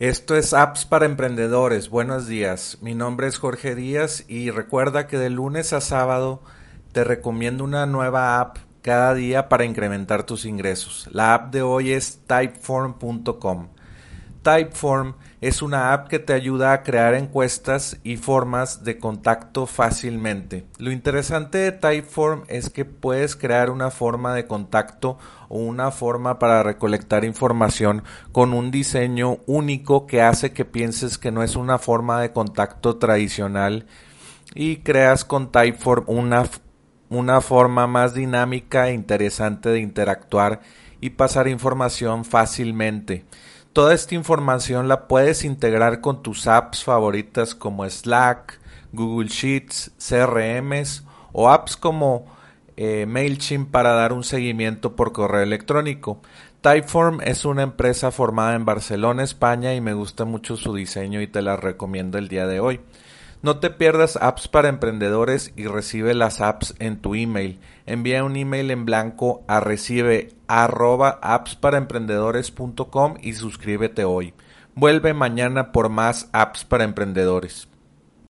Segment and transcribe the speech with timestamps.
[0.00, 1.90] Esto es Apps para Emprendedores.
[1.90, 2.78] Buenos días.
[2.80, 6.40] Mi nombre es Jorge Díaz y recuerda que de lunes a sábado
[6.92, 11.06] te recomiendo una nueva app cada día para incrementar tus ingresos.
[11.12, 13.68] La app de hoy es typeform.com.
[14.42, 20.64] Typeform es una app que te ayuda a crear encuestas y formas de contacto fácilmente.
[20.78, 25.18] Lo interesante de Typeform es que puedes crear una forma de contacto
[25.48, 28.02] o una forma para recolectar información
[28.32, 32.96] con un diseño único que hace que pienses que no es una forma de contacto
[32.96, 33.86] tradicional
[34.54, 36.44] y creas con Typeform una,
[37.10, 40.60] una forma más dinámica e interesante de interactuar
[41.00, 43.24] y pasar información fácilmente.
[43.72, 48.58] Toda esta información la puedes integrar con tus apps favoritas como Slack,
[48.92, 52.26] Google Sheets, CRMs o apps como
[52.76, 56.20] eh, MailChimp para dar un seguimiento por correo electrónico.
[56.62, 61.28] Typeform es una empresa formada en Barcelona, España y me gusta mucho su diseño y
[61.28, 62.80] te la recomiendo el día de hoy.
[63.42, 67.58] No te pierdas apps para emprendedores y recibe las apps en tu email.
[67.86, 71.18] Envía un email en blanco a recibe arroba
[73.22, 74.34] y suscríbete hoy.
[74.74, 77.69] Vuelve mañana por más apps para emprendedores.